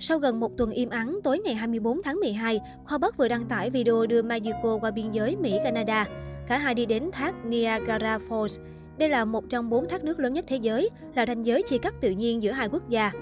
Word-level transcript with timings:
Sau 0.00 0.18
gần 0.18 0.40
một 0.40 0.56
tuần 0.56 0.70
im 0.70 0.90
ắng, 0.90 1.18
tối 1.24 1.38
ngày 1.38 1.54
24 1.54 2.02
tháng 2.02 2.20
12, 2.20 2.60
Khoa 2.84 2.98
Bắc 2.98 3.16
vừa 3.16 3.28
đăng 3.28 3.46
tải 3.48 3.70
video 3.70 4.06
đưa 4.06 4.22
Mayuko 4.22 4.78
qua 4.80 4.90
biên 4.90 5.10
giới 5.10 5.36
Mỹ-Canada. 5.36 6.06
Cả 6.48 6.58
hai 6.58 6.74
đi 6.74 6.86
đến 6.86 7.10
thác 7.12 7.44
Niagara 7.44 8.18
Falls. 8.28 8.58
Đây 8.98 9.08
là 9.08 9.24
một 9.24 9.44
trong 9.48 9.70
bốn 9.70 9.88
thác 9.88 10.04
nước 10.04 10.20
lớn 10.20 10.34
nhất 10.34 10.44
thế 10.48 10.56
giới, 10.56 10.90
là 11.14 11.26
ranh 11.26 11.46
giới 11.46 11.62
chia 11.62 11.78
cắt 11.78 11.94
tự 12.00 12.10
nhiên 12.10 12.42
giữa 12.42 12.50
hai 12.50 12.68
quốc 12.68 12.88
gia. 12.88 13.12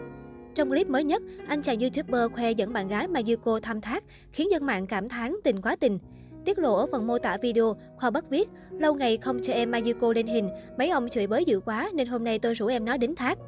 Trong 0.55 0.69
clip 0.69 0.89
mới 0.89 1.05
nhất, 1.05 1.23
anh 1.49 1.63
chàng 1.63 1.79
YouTuber 1.81 2.33
khoe 2.33 2.51
dẫn 2.51 2.73
bạn 2.73 2.89
gái 2.89 3.09
Mayuko 3.09 3.61
thăm 3.61 3.81
thác, 3.81 4.05
khiến 4.33 4.51
dân 4.51 4.67
mạng 4.67 4.87
cảm 4.87 5.09
thán 5.09 5.37
tình 5.45 5.63
quá 5.63 5.77
tình. 5.77 5.99
Tiết 6.45 6.59
lộ 6.59 6.75
ở 6.77 6.87
phần 6.93 7.07
mô 7.07 7.19
tả 7.19 7.37
video, 7.43 7.77
Khoa 7.97 8.11
Bắc 8.11 8.31
viết, 8.31 8.49
lâu 8.71 8.95
ngày 8.95 9.17
không 9.17 9.43
cho 9.43 9.53
em 9.53 9.71
Mayuko 9.71 10.13
lên 10.13 10.27
hình, 10.27 10.49
mấy 10.79 10.89
ông 10.89 11.09
chửi 11.09 11.27
bới 11.27 11.45
dữ 11.45 11.61
quá 11.61 11.91
nên 11.95 12.09
hôm 12.09 12.25
nay 12.25 12.39
tôi 12.39 12.55
rủ 12.55 12.67
em 12.67 12.85
nó 12.85 12.97
đến 12.97 13.15
thác. 13.15 13.39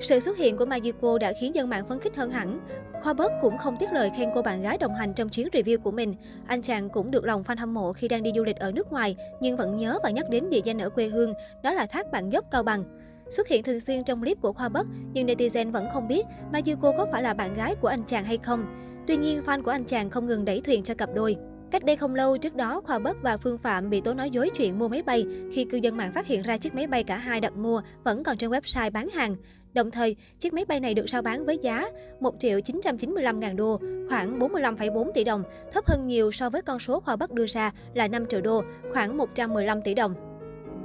Sự 0.00 0.20
xuất 0.20 0.36
hiện 0.36 0.56
của 0.56 0.66
Mayuko 0.66 1.18
đã 1.18 1.32
khiến 1.40 1.54
dân 1.54 1.68
mạng 1.68 1.86
phấn 1.88 2.00
khích 2.00 2.16
hơn 2.16 2.30
hẳn. 2.30 2.60
Khoa 3.02 3.12
Bớt 3.12 3.32
cũng 3.42 3.58
không 3.58 3.76
tiếc 3.80 3.92
lời 3.92 4.10
khen 4.16 4.30
cô 4.34 4.42
bạn 4.42 4.62
gái 4.62 4.78
đồng 4.78 4.94
hành 4.94 5.14
trong 5.14 5.28
chuyến 5.28 5.48
review 5.52 5.78
của 5.78 5.90
mình. 5.90 6.14
Anh 6.46 6.62
chàng 6.62 6.88
cũng 6.88 7.10
được 7.10 7.24
lòng 7.24 7.42
fan 7.42 7.58
hâm 7.58 7.74
mộ 7.74 7.92
khi 7.92 8.08
đang 8.08 8.22
đi 8.22 8.30
du 8.36 8.44
lịch 8.44 8.56
ở 8.56 8.72
nước 8.72 8.92
ngoài, 8.92 9.16
nhưng 9.40 9.56
vẫn 9.56 9.76
nhớ 9.76 9.98
và 10.02 10.10
nhắc 10.10 10.30
đến 10.30 10.50
địa 10.50 10.60
danh 10.64 10.78
ở 10.78 10.90
quê 10.90 11.06
hương, 11.06 11.34
đó 11.62 11.72
là 11.72 11.86
thác 11.86 12.12
Bản 12.12 12.30
Dốc 12.32 12.44
Cao 12.50 12.62
Bằng. 12.62 12.82
Xuất 13.30 13.48
hiện 13.48 13.62
thường 13.62 13.80
xuyên 13.80 14.04
trong 14.04 14.20
clip 14.20 14.40
của 14.40 14.52
Khoa 14.52 14.68
Bất, 14.68 14.86
nhưng 15.12 15.26
netizen 15.26 15.72
vẫn 15.72 15.86
không 15.92 16.08
biết 16.08 16.26
Mayuko 16.52 16.92
có 16.92 17.06
phải 17.12 17.22
là 17.22 17.34
bạn 17.34 17.54
gái 17.54 17.74
của 17.74 17.88
anh 17.88 18.02
chàng 18.06 18.24
hay 18.24 18.38
không. 18.38 18.66
Tuy 19.06 19.16
nhiên, 19.16 19.42
fan 19.46 19.62
của 19.62 19.70
anh 19.70 19.84
chàng 19.84 20.10
không 20.10 20.26
ngừng 20.26 20.44
đẩy 20.44 20.60
thuyền 20.60 20.82
cho 20.82 20.94
cặp 20.94 21.08
đôi. 21.14 21.36
Cách 21.70 21.84
đây 21.84 21.96
không 21.96 22.14
lâu, 22.14 22.38
trước 22.38 22.54
đó 22.54 22.80
Khoa 22.84 22.98
Bất 22.98 23.16
và 23.22 23.36
Phương 23.36 23.58
Phạm 23.58 23.90
bị 23.90 24.00
tố 24.00 24.14
nói 24.14 24.30
dối 24.30 24.50
chuyện 24.56 24.78
mua 24.78 24.88
máy 24.88 25.02
bay 25.02 25.26
khi 25.52 25.64
cư 25.64 25.78
dân 25.78 25.96
mạng 25.96 26.12
phát 26.14 26.26
hiện 26.26 26.42
ra 26.42 26.56
chiếc 26.56 26.74
máy 26.74 26.86
bay 26.86 27.04
cả 27.04 27.16
hai 27.16 27.40
đặt 27.40 27.56
mua 27.56 27.82
vẫn 28.04 28.24
còn 28.24 28.36
trên 28.36 28.50
website 28.50 28.90
bán 28.90 29.08
hàng. 29.08 29.36
Đồng 29.74 29.90
thời, 29.90 30.16
chiếc 30.38 30.52
máy 30.52 30.64
bay 30.64 30.80
này 30.80 30.94
được 30.94 31.08
rao 31.08 31.22
bán 31.22 31.46
với 31.46 31.58
giá 31.62 31.90
1 32.20 32.34
triệu 32.38 32.60
995 32.60 33.40
ngàn 33.40 33.56
đô, 33.56 33.80
khoảng 34.08 34.38
45,4 34.38 35.12
tỷ 35.12 35.24
đồng, 35.24 35.42
thấp 35.72 35.86
hơn 35.86 36.06
nhiều 36.06 36.32
so 36.32 36.50
với 36.50 36.62
con 36.62 36.78
số 36.78 37.00
Khoa 37.00 37.16
Bắc 37.16 37.30
đưa 37.30 37.46
ra 37.46 37.72
là 37.94 38.08
5 38.08 38.26
triệu 38.26 38.40
đô, 38.40 38.62
khoảng 38.92 39.16
115 39.16 39.82
tỷ 39.82 39.94
đồng. 39.94 40.14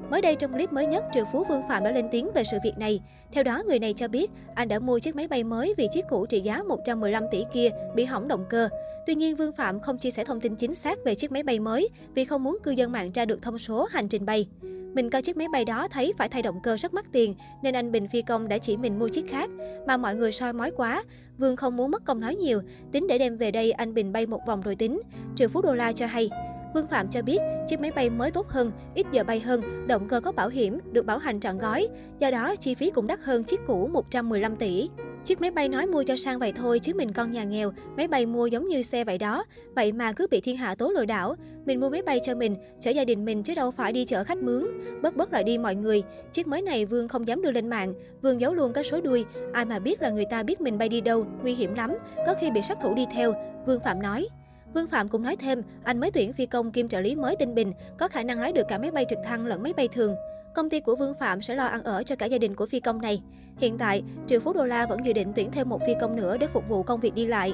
Mới 0.09 0.21
đây 0.21 0.35
trong 0.35 0.53
clip 0.53 0.73
mới 0.73 0.85
nhất, 0.85 1.03
triệu 1.13 1.25
phú 1.31 1.43
Vương 1.49 1.61
Phạm 1.69 1.83
đã 1.83 1.91
lên 1.91 2.07
tiếng 2.11 2.31
về 2.33 2.43
sự 2.51 2.57
việc 2.63 2.77
này. 2.77 3.01
Theo 3.31 3.43
đó, 3.43 3.63
người 3.67 3.79
này 3.79 3.93
cho 3.93 4.07
biết 4.07 4.31
anh 4.55 4.67
đã 4.67 4.79
mua 4.79 4.99
chiếc 4.99 5.15
máy 5.15 5.27
bay 5.27 5.43
mới 5.43 5.73
vì 5.77 5.87
chiếc 5.91 6.05
cũ 6.09 6.25
trị 6.25 6.41
giá 6.41 6.63
115 6.63 7.23
tỷ 7.31 7.43
kia 7.53 7.69
bị 7.95 8.05
hỏng 8.05 8.27
động 8.27 8.45
cơ. 8.49 8.69
Tuy 9.07 9.15
nhiên, 9.15 9.35
Vương 9.35 9.53
Phạm 9.53 9.79
không 9.79 9.97
chia 9.97 10.11
sẻ 10.11 10.25
thông 10.25 10.41
tin 10.41 10.55
chính 10.55 10.75
xác 10.75 10.99
về 11.05 11.15
chiếc 11.15 11.31
máy 11.31 11.43
bay 11.43 11.59
mới 11.59 11.89
vì 12.15 12.25
không 12.25 12.43
muốn 12.43 12.57
cư 12.63 12.71
dân 12.71 12.91
mạng 12.91 13.11
tra 13.11 13.25
được 13.25 13.41
thông 13.41 13.59
số 13.59 13.87
hành 13.91 14.07
trình 14.07 14.25
bay. 14.25 14.47
Mình 14.93 15.09
coi 15.09 15.21
chiếc 15.21 15.37
máy 15.37 15.47
bay 15.51 15.65
đó 15.65 15.87
thấy 15.87 16.13
phải 16.17 16.29
thay 16.29 16.41
động 16.41 16.59
cơ 16.63 16.77
rất 16.77 16.93
mắc 16.93 17.05
tiền, 17.11 17.35
nên 17.63 17.75
anh 17.75 17.91
Bình 17.91 18.07
Phi 18.07 18.21
Công 18.21 18.47
đã 18.47 18.57
chỉ 18.57 18.77
mình 18.77 18.99
mua 18.99 19.07
chiếc 19.07 19.29
khác. 19.29 19.49
Mà 19.87 19.97
mọi 19.97 20.15
người 20.15 20.31
soi 20.31 20.53
mói 20.53 20.71
quá, 20.71 21.03
Vương 21.37 21.55
không 21.55 21.77
muốn 21.77 21.91
mất 21.91 22.05
công 22.05 22.19
nói 22.19 22.35
nhiều, 22.35 22.61
tính 22.91 23.07
để 23.07 23.17
đem 23.17 23.37
về 23.37 23.51
đây 23.51 23.71
anh 23.71 23.93
Bình 23.93 24.13
bay 24.13 24.25
một 24.25 24.39
vòng 24.47 24.61
rồi 24.61 24.75
tính. 24.75 25.01
Triệu 25.35 25.49
phú 25.49 25.61
đô 25.61 25.73
la 25.73 25.91
cho 25.91 26.05
hay. 26.05 26.29
Vương 26.73 26.87
Phạm 26.87 27.07
cho 27.09 27.21
biết, 27.21 27.37
chiếc 27.67 27.79
máy 27.79 27.91
bay 27.91 28.09
mới 28.09 28.31
tốt 28.31 28.49
hơn, 28.49 28.71
ít 28.95 29.05
giờ 29.11 29.23
bay 29.23 29.39
hơn, 29.39 29.87
động 29.87 30.07
cơ 30.07 30.19
có 30.19 30.31
bảo 30.31 30.49
hiểm, 30.49 30.79
được 30.91 31.05
bảo 31.05 31.17
hành 31.17 31.39
trọn 31.39 31.57
gói. 31.57 31.87
Do 32.19 32.31
đó, 32.31 32.55
chi 32.55 32.75
phí 32.75 32.89
cũng 32.89 33.07
đắt 33.07 33.19
hơn 33.19 33.43
chiếc 33.43 33.59
cũ 33.67 33.89
115 33.93 34.55
tỷ. 34.55 34.89
Chiếc 35.25 35.41
máy 35.41 35.51
bay 35.51 35.69
nói 35.69 35.87
mua 35.87 36.03
cho 36.03 36.15
sang 36.15 36.39
vậy 36.39 36.53
thôi 36.55 36.79
chứ 36.79 36.93
mình 36.95 37.13
con 37.13 37.31
nhà 37.31 37.43
nghèo, 37.43 37.71
máy 37.97 38.07
bay 38.07 38.25
mua 38.25 38.45
giống 38.45 38.67
như 38.67 38.81
xe 38.81 39.03
vậy 39.03 39.17
đó. 39.17 39.45
Vậy 39.75 39.91
mà 39.91 40.13
cứ 40.13 40.27
bị 40.31 40.41
thiên 40.41 40.57
hạ 40.57 40.75
tố 40.75 40.89
lừa 40.89 41.05
đảo. 41.05 41.35
Mình 41.65 41.79
mua 41.79 41.89
máy 41.89 42.01
bay 42.01 42.19
cho 42.23 42.35
mình, 42.35 42.55
chở 42.79 42.91
gia 42.91 43.05
đình 43.05 43.25
mình 43.25 43.43
chứ 43.43 43.55
đâu 43.55 43.71
phải 43.71 43.93
đi 43.93 44.05
chở 44.05 44.23
khách 44.23 44.37
mướn. 44.37 44.67
Bớt 45.01 45.15
bớt 45.15 45.33
lại 45.33 45.43
đi 45.43 45.57
mọi 45.57 45.75
người. 45.75 46.03
Chiếc 46.31 46.47
mới 46.47 46.61
này 46.61 46.85
Vương 46.85 47.07
không 47.07 47.27
dám 47.27 47.41
đưa 47.41 47.51
lên 47.51 47.69
mạng. 47.69 47.93
Vương 48.21 48.41
giấu 48.41 48.53
luôn 48.53 48.73
cái 48.73 48.83
số 48.83 49.01
đuôi. 49.01 49.25
Ai 49.53 49.65
mà 49.65 49.79
biết 49.79 50.01
là 50.01 50.09
người 50.09 50.25
ta 50.25 50.43
biết 50.43 50.61
mình 50.61 50.77
bay 50.77 50.89
đi 50.89 51.01
đâu, 51.01 51.25
nguy 51.41 51.53
hiểm 51.53 51.73
lắm. 51.73 51.93
Có 52.27 52.33
khi 52.41 52.51
bị 52.51 52.61
sát 52.61 52.77
thủ 52.81 52.93
đi 52.93 53.05
theo. 53.13 53.33
Vương 53.65 53.79
Phạm 53.79 54.01
nói. 54.01 54.27
Vương 54.73 54.87
Phạm 54.87 55.09
cũng 55.09 55.23
nói 55.23 55.35
thêm, 55.35 55.61
anh 55.83 55.99
mới 55.99 56.11
tuyển 56.11 56.33
phi 56.33 56.45
công 56.45 56.71
kim 56.71 56.87
trợ 56.87 57.01
lý 57.01 57.15
mới 57.15 57.35
tinh 57.35 57.55
Bình, 57.55 57.73
có 57.97 58.07
khả 58.07 58.23
năng 58.23 58.39
lái 58.39 58.53
được 58.53 58.67
cả 58.67 58.77
máy 58.77 58.91
bay 58.91 59.05
trực 59.09 59.19
thăng 59.25 59.45
lẫn 59.45 59.63
máy 59.63 59.73
bay 59.77 59.87
thường. 59.87 60.15
Công 60.55 60.69
ty 60.69 60.79
của 60.79 60.95
Vương 60.95 61.13
Phạm 61.19 61.41
sẽ 61.41 61.55
lo 61.55 61.65
ăn 61.65 61.83
ở 61.83 62.03
cho 62.03 62.15
cả 62.15 62.25
gia 62.25 62.37
đình 62.37 62.55
của 62.55 62.65
phi 62.65 62.79
công 62.79 63.01
này. 63.01 63.21
Hiện 63.57 63.77
tại, 63.77 64.03
triệu 64.27 64.39
phú 64.39 64.53
đô 64.53 64.65
la 64.65 64.85
vẫn 64.85 65.05
dự 65.05 65.13
định 65.13 65.31
tuyển 65.35 65.51
thêm 65.51 65.69
một 65.69 65.81
phi 65.87 65.93
công 66.01 66.15
nữa 66.15 66.37
để 66.37 66.47
phục 66.47 66.69
vụ 66.69 66.83
công 66.83 66.99
việc 66.99 67.13
đi 67.13 67.25
lại. 67.25 67.53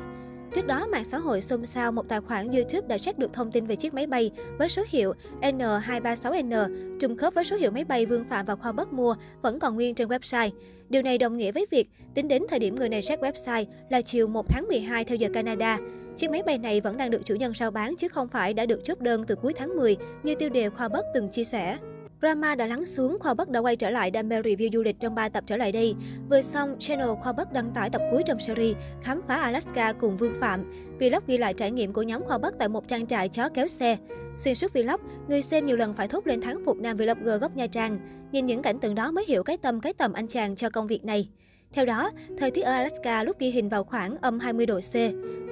Trước 0.53 0.67
đó, 0.67 0.87
mạng 0.91 1.03
xã 1.03 1.17
hội 1.17 1.41
xôn 1.41 1.65
xao 1.65 1.91
một 1.91 2.07
tài 2.07 2.21
khoản 2.21 2.51
YouTube 2.51 2.87
đã 2.87 2.97
check 2.97 3.19
được 3.19 3.33
thông 3.33 3.51
tin 3.51 3.65
về 3.65 3.75
chiếc 3.75 3.93
máy 3.93 4.07
bay 4.07 4.31
với 4.57 4.69
số 4.69 4.83
hiệu 4.87 5.13
N236N, 5.41 6.97
trùng 6.99 7.17
khớp 7.17 7.33
với 7.33 7.45
số 7.45 7.55
hiệu 7.55 7.71
máy 7.71 7.85
bay 7.85 8.05
Vương 8.05 8.23
Phạm 8.29 8.45
và 8.45 8.55
Khoa 8.55 8.71
Bất 8.71 8.93
mua, 8.93 9.15
vẫn 9.41 9.59
còn 9.59 9.75
nguyên 9.75 9.95
trên 9.95 10.07
website. 10.07 10.49
Điều 10.89 11.01
này 11.01 11.17
đồng 11.17 11.37
nghĩa 11.37 11.51
với 11.51 11.65
việc, 11.71 11.89
tính 12.13 12.27
đến 12.27 12.43
thời 12.49 12.59
điểm 12.59 12.75
người 12.75 12.89
này 12.89 13.01
check 13.01 13.23
website 13.23 13.65
là 13.89 14.01
chiều 14.01 14.27
1 14.27 14.49
tháng 14.49 14.67
12 14.67 15.05
theo 15.05 15.15
giờ 15.15 15.29
Canada. 15.33 15.79
Chiếc 16.15 16.29
máy 16.31 16.43
bay 16.45 16.57
này 16.57 16.81
vẫn 16.81 16.97
đang 16.97 17.11
được 17.11 17.25
chủ 17.25 17.35
nhân 17.35 17.53
rao 17.55 17.71
bán 17.71 17.95
chứ 17.95 18.07
không 18.07 18.27
phải 18.27 18.53
đã 18.53 18.65
được 18.65 18.83
chốt 18.83 18.99
đơn 18.99 19.23
từ 19.27 19.35
cuối 19.35 19.53
tháng 19.57 19.75
10 19.75 19.97
như 20.23 20.35
tiêu 20.35 20.49
đề 20.49 20.69
Khoa 20.69 20.87
Bất 20.87 21.05
từng 21.13 21.29
chia 21.29 21.43
sẻ. 21.43 21.77
Drama 22.21 22.55
đã 22.55 22.67
lắng 22.67 22.85
xuống, 22.85 23.17
Khoa 23.19 23.33
Bắc 23.33 23.49
đã 23.49 23.59
quay 23.59 23.75
trở 23.75 23.89
lại 23.89 24.11
đam 24.11 24.29
mê 24.29 24.41
review 24.41 24.69
du 24.73 24.83
lịch 24.83 24.99
trong 24.99 25.15
3 25.15 25.29
tập 25.29 25.43
trở 25.47 25.57
lại 25.57 25.71
đây. 25.71 25.95
Vừa 26.29 26.41
xong, 26.41 26.75
channel 26.79 27.09
Khoa 27.21 27.33
Bắc 27.33 27.53
đăng 27.53 27.71
tải 27.73 27.89
tập 27.89 28.01
cuối 28.11 28.23
trong 28.25 28.39
series 28.39 28.75
Khám 29.03 29.21
phá 29.27 29.35
Alaska 29.35 29.93
cùng 29.93 30.17
Vương 30.17 30.33
Phạm. 30.39 30.71
Vlog 30.99 31.23
ghi 31.27 31.37
lại 31.37 31.53
trải 31.53 31.71
nghiệm 31.71 31.93
của 31.93 32.01
nhóm 32.01 32.23
Khoa 32.23 32.37
Bắc 32.37 32.53
tại 32.59 32.69
một 32.69 32.87
trang 32.87 33.07
trại 33.07 33.29
chó 33.29 33.49
kéo 33.49 33.67
xe. 33.67 33.97
Xuyên 34.37 34.55
suốt 34.55 34.73
vlog, 34.73 35.01
người 35.27 35.41
xem 35.41 35.65
nhiều 35.65 35.77
lần 35.77 35.93
phải 35.93 36.07
thốt 36.07 36.27
lên 36.27 36.41
thắng 36.41 36.65
phục 36.65 36.77
nam 36.77 36.97
vlogger 36.97 37.41
gốc 37.41 37.55
Nha 37.55 37.67
Trang. 37.67 37.99
Nhìn 38.31 38.45
những 38.45 38.61
cảnh 38.61 38.79
tượng 38.79 38.95
đó 38.95 39.11
mới 39.11 39.25
hiểu 39.27 39.43
cái 39.43 39.57
tâm 39.57 39.81
cái 39.81 39.93
tầm 39.93 40.13
anh 40.13 40.27
chàng 40.27 40.55
cho 40.55 40.69
công 40.69 40.87
việc 40.87 41.05
này. 41.05 41.29
Theo 41.73 41.85
đó, 41.85 42.11
thời 42.37 42.51
tiết 42.51 42.61
ở 42.61 42.71
Alaska 42.71 43.23
lúc 43.23 43.39
ghi 43.39 43.49
hình 43.49 43.69
vào 43.69 43.83
khoảng 43.83 44.15
âm 44.21 44.39
20 44.39 44.65
độ 44.65 44.79
C. 44.79 44.93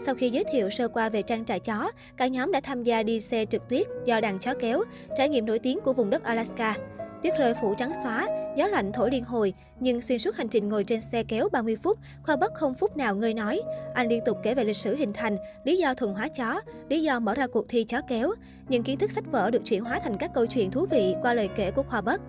Sau 0.06 0.16
khi 0.16 0.30
giới 0.30 0.44
thiệu 0.52 0.70
sơ 0.70 0.88
qua 0.88 1.10
về 1.10 1.22
trang 1.22 1.46
trại 1.46 1.60
chó, 1.60 1.92
cả 2.18 2.28
nhóm 2.28 2.52
đã 2.52 2.62
tham 2.62 2.84
gia 2.84 3.04
đi 3.04 3.20
xe 3.20 3.46
trượt 3.46 3.62
tuyết 3.70 3.88
do 4.06 4.22
đàn 4.22 4.40
chó 4.40 4.54
kéo, 4.60 4.84
trải 5.16 5.30
nghiệm 5.30 5.46
nổi 5.46 5.60
tiếng 5.60 5.80
của 5.84 5.94
vùng 5.94 6.10
đất 6.10 6.24
Alaska. 6.24 6.76
Tuyết 7.24 7.34
rơi 7.40 7.54
phủ 7.62 7.74
trắng 7.78 7.92
xóa, 8.04 8.28
gió 8.58 8.68
lạnh 8.68 8.92
thổi 8.94 9.10
liên 9.12 9.24
hồi, 9.24 9.54
nhưng 9.80 10.02
xuyên 10.02 10.20
suốt 10.20 10.36
hành 10.36 10.48
trình 10.48 10.70
ngồi 10.70 10.84
trên 10.84 11.02
xe 11.02 11.24
kéo 11.24 11.50
30 11.52 11.78
phút, 11.84 12.00
Khoa 12.24 12.36
Bất 12.36 12.54
không 12.54 12.74
phút 12.74 12.98
nào 12.98 13.16
ngơi 13.16 13.34
nói. 13.34 13.62
Anh 13.94 14.08
liên 14.08 14.24
tục 14.26 14.38
kể 14.44 14.56
về 14.56 14.64
lịch 14.64 14.78
sử 14.78 14.96
hình 14.96 15.14
thành, 15.14 15.38
lý 15.64 15.78
do 15.78 15.94
thuần 15.94 16.14
hóa 16.14 16.28
chó, 16.28 16.62
lý 16.90 17.04
do 17.04 17.20
mở 17.20 17.36
ra 17.36 17.48
cuộc 17.48 17.66
thi 17.70 17.84
chó 17.84 18.02
kéo. 18.08 18.32
Những 18.70 18.84
kiến 18.84 18.98
thức 18.98 19.12
sách 19.12 19.32
vở 19.32 19.52
được 19.52 19.66
chuyển 19.66 19.84
hóa 19.84 20.00
thành 20.04 20.18
các 20.18 20.32
câu 20.34 20.46
chuyện 20.46 20.72
thú 20.72 20.86
vị 20.92 21.16
qua 21.22 21.34
lời 21.34 21.50
kể 21.56 21.72
của 21.72 21.84
Khoa 21.84 22.02
Bất. 22.02 22.22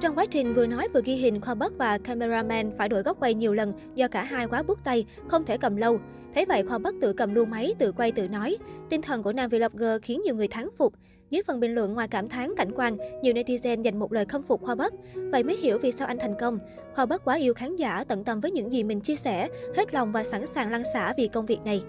Trong 0.00 0.14
quá 0.18 0.26
trình 0.30 0.54
vừa 0.54 0.66
nói 0.66 0.88
vừa 0.94 1.00
ghi 1.04 1.14
hình, 1.14 1.40
Khoa 1.40 1.54
Bất 1.54 1.78
và 1.78 1.98
cameraman 1.98 2.70
phải 2.78 2.88
đổi 2.88 3.02
góc 3.02 3.16
quay 3.20 3.34
nhiều 3.34 3.54
lần 3.54 3.72
do 3.94 4.08
cả 4.08 4.24
hai 4.24 4.46
quá 4.46 4.62
bút 4.62 4.84
tay, 4.84 5.06
không 5.28 5.44
thể 5.44 5.58
cầm 5.58 5.76
lâu. 5.76 6.00
Thế 6.34 6.44
vậy 6.44 6.62
Khoa 6.62 6.78
Bất 6.78 6.94
tự 7.00 7.12
cầm 7.12 7.34
luôn 7.34 7.50
máy, 7.50 7.74
tự 7.78 7.92
quay 7.92 8.12
tự 8.12 8.28
nói. 8.28 8.56
Tinh 8.90 9.02
thần 9.02 9.22
của 9.22 9.32
nam 9.32 9.50
vlogger 9.50 10.02
khiến 10.02 10.22
nhiều 10.24 10.34
người 10.34 10.48
thán 10.48 10.68
phục. 10.78 10.92
Dưới 11.30 11.42
phần 11.46 11.60
bình 11.60 11.74
luận 11.74 11.94
ngoài 11.94 12.08
cảm 12.08 12.28
thán 12.28 12.54
cảnh 12.56 12.70
quan, 12.76 12.96
nhiều 13.22 13.34
netizen 13.34 13.82
dành 13.82 13.98
một 13.98 14.12
lời 14.12 14.24
khâm 14.24 14.42
phục 14.42 14.62
Khoa 14.62 14.74
Bất. 14.74 14.94
Vậy 15.14 15.42
mới 15.42 15.56
hiểu 15.56 15.78
vì 15.78 15.92
sao 15.92 16.06
anh 16.06 16.18
thành 16.18 16.34
công. 16.40 16.58
Khoa 16.94 17.06
Bất 17.06 17.24
quá 17.24 17.34
yêu 17.34 17.54
khán 17.54 17.76
giả, 17.76 18.04
tận 18.04 18.24
tâm 18.24 18.40
với 18.40 18.50
những 18.50 18.72
gì 18.72 18.82
mình 18.82 19.00
chia 19.00 19.16
sẻ, 19.16 19.48
hết 19.76 19.94
lòng 19.94 20.12
và 20.12 20.24
sẵn 20.24 20.46
sàng 20.46 20.72
lăn 20.72 20.82
xả 20.94 21.14
vì 21.16 21.28
công 21.28 21.46
việc 21.46 21.60
này. 21.64 21.82